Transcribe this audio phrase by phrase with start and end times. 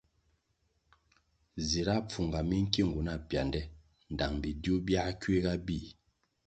[1.67, 3.61] Zira pfunga minkiungu na piande
[4.13, 5.87] ndtang bidiuh biah kuiga bíh.